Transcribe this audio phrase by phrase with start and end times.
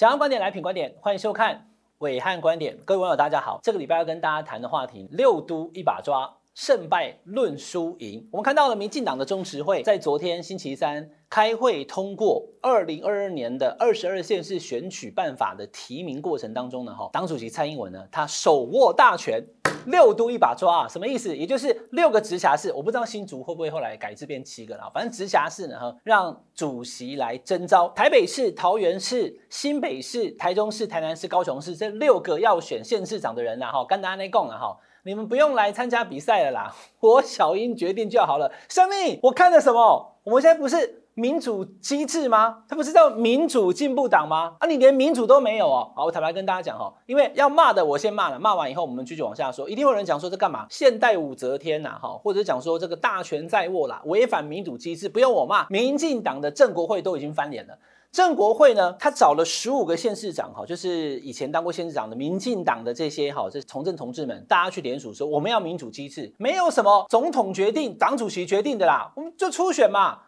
[0.00, 1.68] 想要观点来品观点，欢迎收看
[1.98, 2.74] 伟汉观点。
[2.86, 6.38] 各位网友大家好，这个礼拜要跟大家谈的话题，六都一把抓。
[6.54, 19.42] 胜败论输赢，我们看到了民进党的中执会在昨天星期三开会通过二零二二年的二十二县市选举办法的提名过程当中呢，哈，党主席蔡英文呢，他手握大权，
[19.86, 21.36] 六都一把抓啊，什么意思？
[21.36, 34.76] 也就是六个直辖市，我不知道新竹会不会后来改制变七个了，反正直辖市呢，哈，让主席来征召，台北市、桃园市、新北市、台中市、台南市、高雄市这六个要选县市长的人呢，哈，跟大家来讲了哈。
[35.02, 38.52] 你们不用来参加比赛了啦，我小英决定就好了。
[38.68, 40.14] 生命，我看了什么？
[40.24, 42.62] 我们现在不是民主机制吗？
[42.68, 44.54] 它不是叫民主进步党吗？
[44.58, 45.90] 啊，你连民主都没有哦。
[45.94, 49.68] 好，我坦白跟大家讲哈，因为要骂的我先骂了，骂完以后我们继续往下说。
[49.68, 50.66] 一定有人讲说这干嘛？
[50.70, 55.66] 现代武则天呐，哈，或者讲说这个大权在握啦，违反民主机制，不用我骂。
[55.68, 57.76] 民进党的正国会都已经翻脸了。
[58.12, 70.18] 正国会呢，他找了十五个县市长，哈，就是以前当过县市长的民进党的这些哈，这从政同志们，大家去联署说，我们要民主机制，没有什么总统决定、党主席决定的啦，我们就初选嘛。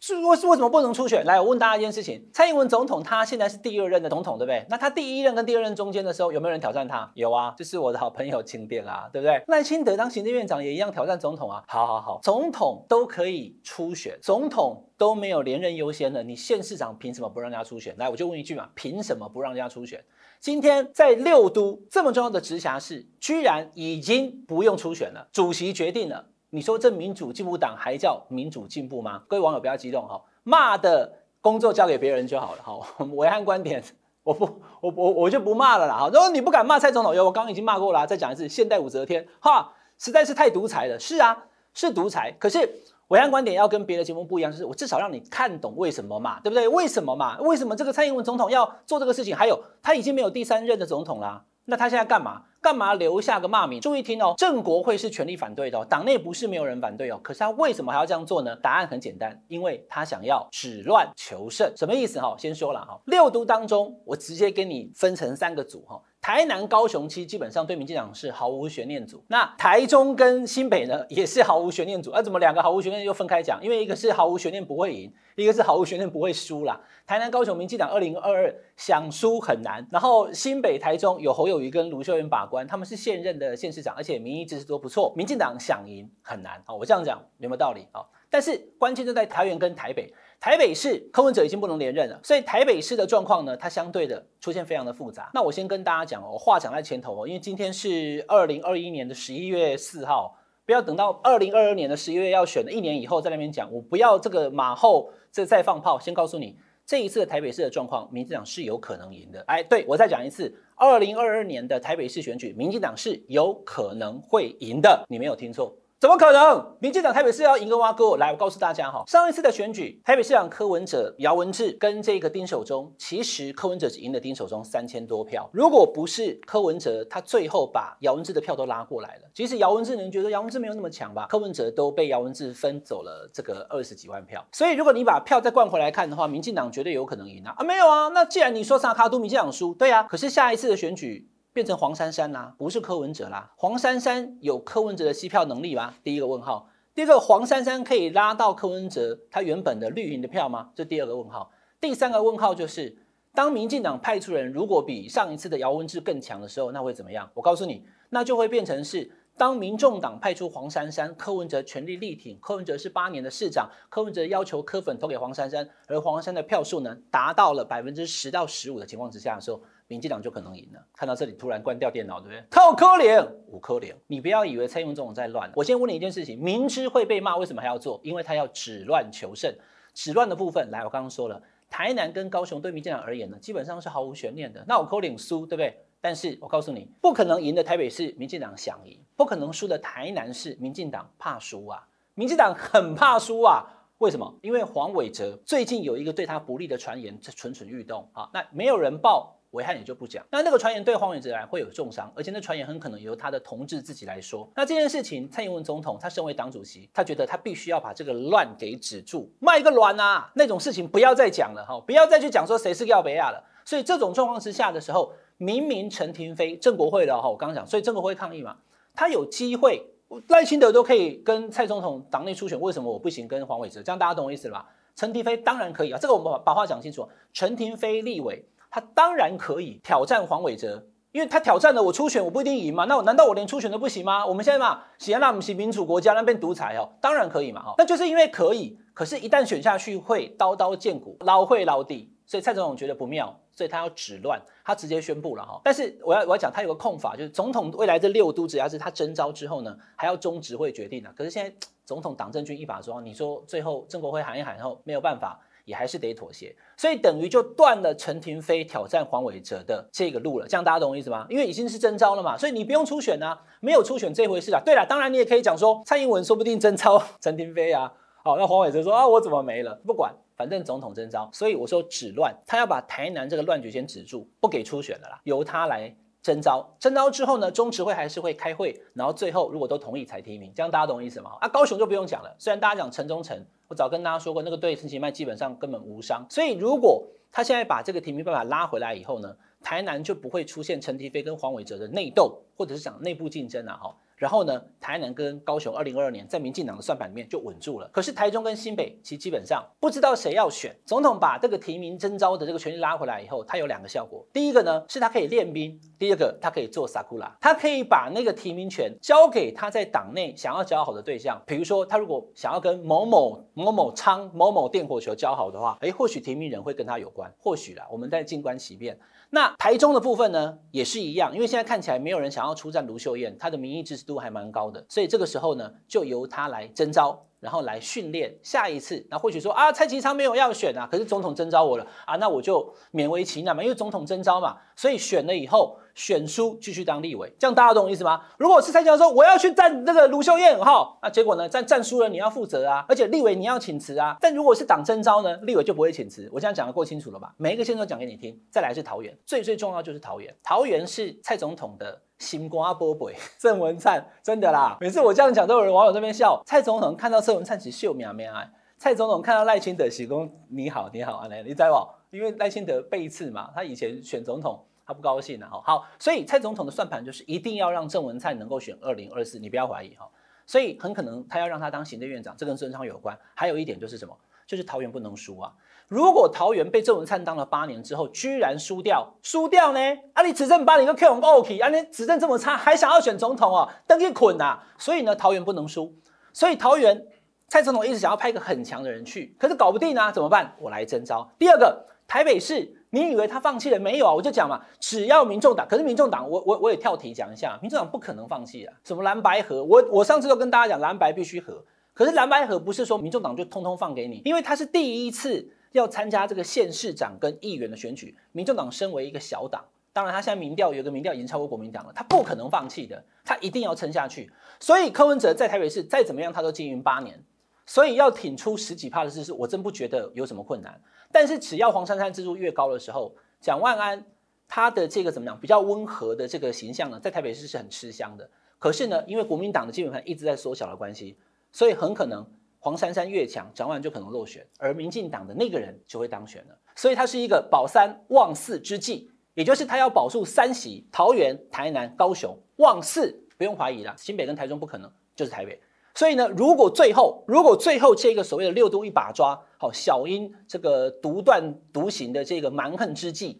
[0.00, 1.24] 是为为什么不能初选？
[1.26, 4.64] 来，我问大家一件事情：蔡英文总统他现在是第二任的总统，对不对？
[4.70, 7.10] 那他第一任跟第二任中间的时候，有没有人挑战他？
[7.14, 9.42] 有啊，就是我的好朋友清点啊，对不对？
[9.48, 11.62] 赖清德当行政院长也一样挑战总统啊。
[11.68, 14.86] 好好好，总统都可以初选，总统。
[15.00, 17.94] 都没有连任优先的，你县市长凭什么不让人家初选？
[17.96, 20.04] 来，我就问一句嘛，凭什么不让人家初选？
[20.40, 26.26] 今天在六都这么重要的直辖市，居然已经不用初选了，主席决定了。
[26.50, 29.22] 你说这民主进步党还叫民主进步吗？
[29.28, 32.62] 各位网友不要激动哈，骂的工作交给别人就好了。
[32.62, 33.82] 好， 暐瀚观点，
[34.22, 35.96] 我不，我我我就不骂了啦。
[35.96, 40.98] 好，如果你不敢骂蔡总统，有我刚刚已经骂过了，再讲一次，现代武则天，哈，实在是太独裁了。
[40.98, 42.82] 是啊，是独裁，可是。
[43.10, 46.68] 暐瀚观点要跟别的节目不一样，就是我至少让你看懂为什么嘛，对不对？
[46.68, 47.40] 为什么嘛？
[47.40, 49.34] 为什么这个蔡英文总统要做这个事情？
[49.34, 52.42] 还有，他已经没有第三任的总统啦，那他现在干嘛？
[52.60, 53.80] 干嘛留下个骂名？
[53.80, 58.54] 注意听哦，郑国会是全力反对的，党内不是没有人反对哦，可是他为什么还要这样做呢？
[58.56, 61.72] 答案很简单，因为他想要止乱求胜。
[61.76, 62.34] 什么意思哈？
[62.36, 66.02] 先说了哈，六都当中，我直接给你分成三个组哈。
[66.22, 73.58] 台南、高雄期基本上对民进党是毫无悬念组，那台中跟新北呢也是毫无悬念组，那、啊、怎么两个毫无悬念又分开讲？
[73.64, 76.78] 因为一个是毫无悬念不会赢，一个是毫无悬念不会输啦。
[77.06, 86.74] 台南、高雄民进党二零二二想输很难，然后新北、台中有侯友宜跟卢秀媛把关，他们是现任的县市长，而且民意支持都不错，民进党想赢很难啊。
[86.74, 88.04] 我这样讲有没有道理啊？
[88.28, 90.12] 但是关键就在桃园跟台北。
[90.40, 95.30] 台北市柯文哲已经不能连任了，所以台北市的状况呢，它相对的出现非常的复杂。
[95.34, 100.34] 那我先跟大家讲哦，话讲在前头哦，因为今天是二零二一年的十一月四号，
[100.64, 106.00] 不要等到二零二二年的十一月要选的一年以后在那边讲，我不要这个马后这再放炮。
[106.00, 109.44] 先告诉你，这一次台北市的状况，民进党是有可能赢的。
[109.46, 115.76] 哎，对，我再讲一次，二零二二年的台北市选举，民进党是有可能会赢的，你没有听错。
[116.00, 116.76] 怎么可能？
[116.80, 118.16] 民进党台北市要赢个挖沟？
[118.16, 125.46] 来，我告诉大家哈，上一次的选举，台北市长柯文哲、姚文智跟这个丁守中，其实柯文哲只赢了丁守中三千多票。
[125.52, 129.24] 如果不是柯文哲，他最后把姚文智的票都拉过来了。
[129.34, 131.26] 其实姚文智人觉得姚文智没有那么强吧？
[131.28, 134.42] 柯文哲都被姚文智分走了这个二十几万票。
[134.52, 137.54] 所以如果你把票再灌回来看的话，民进党绝对有可能赢啊！
[137.58, 141.28] 啊，没有啊，那既然你说萨卡都民进党输，对啊，可是下一次的选举。
[141.52, 143.52] 变成黄珊珊啦，不是柯文哲啦。
[143.56, 145.94] 黄珊珊有柯文哲的吸票能力吗？
[146.02, 146.68] 第一个问号。
[146.94, 150.70] 第二个，黄珊珊可以拉到柯文哲他原本的绿营的票吗？
[150.74, 151.50] 这第二个问号。
[151.80, 152.96] 第三个问号就是，
[153.34, 157.30] 当民进党派出人如果比上一次的姚文智更强的时候，那会怎么样？
[157.34, 169.60] 我告诉你，那就会变成是，当民众党派出黄珊珊，柯文哲全力力挺，柯文哲是八年的市长，柯文哲要求柯粉投给黄珊珊，而黄珊珊的票数呢，达到了百分之十到十五的情况之下的时候。
[169.90, 170.80] 民进党就可能赢了。
[170.94, 172.44] 看到这里，突然关掉电脑，对不对？
[172.48, 173.92] 透可怜，五可怜。
[174.06, 175.50] 你不要以为蔡英文总统在乱。
[175.56, 178.00] 我先问你一件事情：明知会被骂，为什么还要做？
[178.04, 179.52] 因为他要止乱求胜。
[179.92, 184.64] 止乱的部分，来，我刚刚说了，台南跟高雄对民进党而言呢，基本上是毫无悬念的。
[184.68, 185.76] 那我可怜输，对不对？
[186.00, 191.84] 但是我告诉你，不可能赢的台北市，民进党想赢；不可能输的台南市，民进党怕输啊。
[192.14, 193.66] 民进党很怕输啊。
[193.98, 194.38] 为什么？
[194.40, 198.30] 因为黄伟哲最近有一个对他不利的传言在蠢蠢欲动啊。
[198.32, 199.39] 那没有人报。
[199.52, 204.48] 暐瀚也就不讲，那那个传言对黄伟哲来会有重伤，而且那传言很可能由他的同志自己来说。
[204.54, 210.30] 那这件事情，蔡英文总统他身为党主席，他觉得他必须要把这个乱给止住，卖个卵啊！
[210.34, 213.44] 那种事情不要再讲了哈，不要再去讲说谁是廖北亚了。
[213.64, 218.56] 所以这种状况之下的时候，明明陈亭妃郑国会的哈，我刚刚讲，所以郑国会抗议嘛，
[218.94, 219.84] 他有机会，
[220.28, 223.82] 赖清德都可以跟蔡总统党内初选，为什么我不行跟黄伟哲？
[223.82, 224.68] 这样大家懂我意思了吧？
[224.94, 228.44] 陈亭妃当然可以啊，这个我们把把话讲清楚，陈亭妃立委。
[228.70, 232.84] 他当然可以挑战黄伟哲，因为他挑战了我初选，我不一定赢嘛。
[232.84, 234.24] 那我难道我连初选都不行吗？
[234.24, 237.60] 我们现在嘛，显然那我们是民主国家，那边独裁哦，当然可以嘛。
[237.62, 245.60] 哈那就是因为可以，可是，一旦选下去会刀刀见骨，捞会捞地，所以蔡总统觉得不妙，所以他要止乱，他直接宣布了哈。
[245.64, 251.12] 但是我要我要讲，他有个控法，就是总统未来这六都，只要是他征召之后呢，还要中执会决定的。
[251.16, 251.52] 可是现在
[251.84, 255.40] 总统党政军一把抓，你说最后郑国辉喊一喊后没有办法。
[255.70, 260.48] 也还是得妥协，所以等于就断了陈廷妃挑战黄伟哲的这个路了。
[260.48, 261.24] 这样大家懂我意思吗？
[261.30, 264.60] 因为已经是征召了嘛，所以你不用初选啊，没有初选这回事啊。
[264.64, 267.92] 对了，当然你也可以讲说蔡英文说不定征召 陈廷妃啊。
[268.24, 269.80] 好，那黄伟哲说啊，我怎么没了？
[269.86, 275.94] 不管，反正总统征召，所以我说止乱，他要把台南这个乱局先止住，不给初选了啦，由他来。
[276.22, 281.32] 征召，征召之后呢，中执会还是会开会，然后最后如果都同意才提名，这样大家懂我意思吗？
[281.40, 293.96] 啊，高雄就不用讲了，虽然大家讲陈忠诚，我早跟大家说过，那个对陈其迈基本上根本无伤，所以如果他现在把这个提名办法拉回来以后呢，台南就不会出现陈其飞跟黄伟哲的内斗，或者是讲内部竞争啊，哈。
[294.20, 297.88] 然后呢，台南跟高雄，二零二二年在民进党的算盘里面就稳住了。
[297.92, 301.10] 可是台中跟新北，其实基本上不知道谁要选总统。
[301.20, 304.26] 把这个提名征召的这个权力拉回来以后，它有两个效果。
[304.32, 311.42] 第一个呢，是他可以练兵；第二个，他可以做萨库拉，他可以把那个提名权交给他在党内想要交好的对象。
[311.46, 318.98] 比如说，他如果想要跟某某某某仓某某电火球交好的话，诶，或许提名人会跟他有关，或许啦，我们再静观其变。
[319.32, 327.26] 那台中的部分呢，也是一样，因为现在看起来没有人想要出战卢秀燕，她的民意支持度还蛮高的，所以这个时候呢，就由他来征召。
[327.40, 338.22] 然后来训练下一次，那或许说啊，蔡其昌没有要选啊，可是总统征召我了啊，那我就勉为其难嘛，因为总统征召嘛，所以选了以后选输继续当立委，这样大家懂我意思吗？
[338.38, 347.34] 如果是蔡其昌说我要去战那个卢秀燕哈，那结果呢，战战输了你要负责啊，而且立委你要请辞啊，但如果是党征召呢，立委就不会请辞，我这样讲得够清楚了吧？
[347.36, 352.00] 每一个县都讲给你听，再来是桃园，最最重要就是桃园，桃园是蔡总统的。
[352.20, 354.76] 心肝宝贝，郑文灿真的啦！
[354.78, 356.42] 每次我这样讲，都有人网友这边笑。
[356.44, 361.76] 蔡总统看到郑文灿其实秀苗苗哎，蔡总统看到赖清德喜功，你好你好啊，你在不？
[362.10, 365.48] 因为赖清德背刺嘛，他以前选总统他不高兴啊。
[365.64, 370.08] 好，所以蔡总统的算盘就是一定要让郑文灿能够选二零二四，你不要怀疑哈。
[370.44, 373.16] 所以很可能他要让他当行政院长，这跟孙昌有关。
[373.36, 374.16] 还有一点就是什么？
[374.48, 375.52] 就是桃园不能输啊。
[375.86, 379.80] 如果桃园被郑文灿当了八年之后，居然输掉，输掉呢？
[380.12, 383.70] 啊，你执政八年都 Q 我 OK，啊，你执政这么差，还想要选总统哦？
[383.86, 384.58] 等于捆呐！
[384.76, 385.94] 所以呢，桃园不能输。
[386.32, 387.00] 所以桃园
[387.46, 390.56] 蔡总统一直想要派一个很强的人去，可是搞不定啊，怎么办？
[390.58, 391.28] 我来征招。
[391.38, 394.14] 第二个，台北市，你以为他放弃了没有啊？
[394.14, 398.74] 我就讲嘛，只要民众党，可是民众党，我我我也跳题讲一下，民众党不可能放弃啊。
[398.84, 401.64] 什么蓝白合，我我上次都跟大家讲，蓝白必须合。
[401.94, 405.52] 可是蓝白合不是说民众党就通通放给你，因为他是第一次。
[405.72, 414.32] 要参加这个县市长跟议员的选举，民众党身为一个小党，当然他现在民调有个民调已经超过国民党了，他不可能放弃的，他一定要撑下去。
[414.58, 417.22] 所以柯文哲在台北市再怎么样，他都经营八年，
[417.66, 420.80] 所以要挺出十几趴的支持，我真不觉得有什么困难。
[421.12, 424.04] 但是只要黄珊珊支持越高的时候，蒋万安
[424.48, 428.28] 他的这个怎么样比较温和的这个形象呢，在台北市是很吃香的。
[428.58, 431.16] 可是呢，因为国民党的基本盘一直在缩小的关系，
[431.52, 432.26] 所以很可能。
[432.62, 436.54] 黄珊珊越强，蒋万安就可能落选，而民进党的那个人就会当选了。
[436.76, 442.36] 所以他是一个保三望四之计，也就是他要保住三席：桃园、台南、高雄。
[442.56, 445.58] 望四不用怀疑了，新北跟台中不可能，就是台北。
[445.94, 453.38] 所以呢，如果最后，如果最后这个所谓的六都一把抓，好，小英这个独断独行的这个蛮横之计，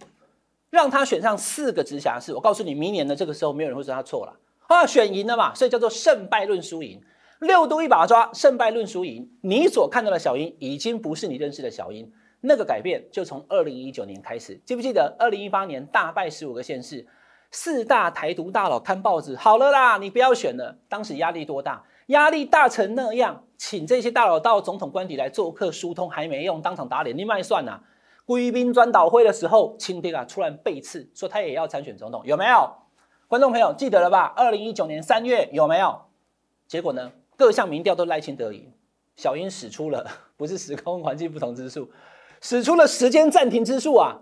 [0.71, 7.01] 让他选上四个直辖市，我告诉你，明年的这个时候，没有人会说他错了啊，选赢了嘛，所以叫做胜败论输赢。
[7.41, 9.31] 六都一把抓，胜败论输赢。
[9.41, 12.13] 你所看到的小英，已经不是你认识的小英。
[12.43, 15.17] 那个改变就从二零一九年开始，记不记得？
[15.19, 17.07] 二零一八年大败十五个县市，
[17.51, 20.79] 四大台独大佬看报纸，好了啦，你不要选了。
[20.89, 21.83] 当时压力多大？
[22.11, 27.81] 压力大成那样，请这些大佬到总统官邸来做客疏通，还没用，当场打脸，你卖算呐？
[28.25, 32.71] 贵宾专导会的时候，清德啊突然背刺，说他也要参选总统，有没有？
[33.27, 34.33] 观众朋友记得了吧？
[34.37, 36.03] 二零一九年三月有没有？
[36.67, 37.13] 结果呢？
[37.37, 38.73] 各项民调都赖清德赢，
[39.17, 40.05] 小英使出了
[40.37, 41.91] 不是时空环境不同之术，
[42.41, 44.19] 使出了时间暂停之术啊！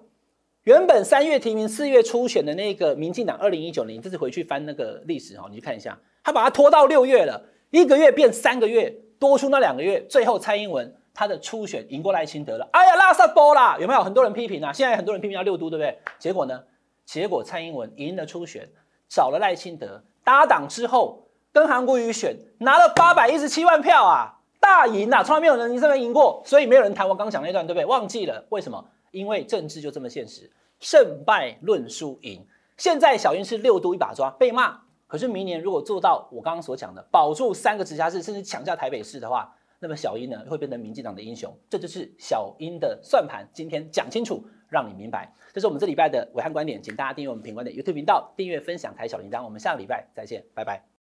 [0.64, 12.68] 原本三月提名，四月初选的那个民进党，二零一九年，这次回去翻那个历史哈，你去看一下，他把它拖到六月了，一个月变三个月，多出那两个月，最后蔡英文他的初选赢过赖清德了。
[12.72, 14.72] 哎呀，拉萨波啦，有没有很多人批评啊？
[14.72, 15.98] 现在很多人批评要六都，对不对？
[16.18, 16.62] 结果呢？
[17.04, 18.68] 结果蔡英文赢了初选，
[19.08, 21.24] 找了赖清德搭档之后。
[21.50, 27.86] 跟韩国瑜选拿了八百一十七万票啊，大赢啊，从来没有人赢这么赢过，所以没有人谈我刚讲那段，对不对？
[27.86, 28.84] 忘记了为什么？
[29.10, 30.48] 因为政治就这么现实，
[30.78, 32.46] 胜败论输赢。
[32.76, 34.78] 现在小英是六都一把抓，被骂。
[35.08, 41.52] 可是明年如果做到我刚刚所讲的，保住三个直辖市，甚至抢下台北市的话，那么小英呢会变成民进党的英雄。
[41.68, 43.48] 这就是小英的算盘。
[43.52, 45.32] 今天讲清楚，让你明白。
[45.52, 49.42] 这是我们这礼拜的伟汉观点，请大家订阅我们品观点 YouTube 频道，订阅分享台小铃铛。
[49.42, 50.88] 我们下个礼拜再见，拜拜。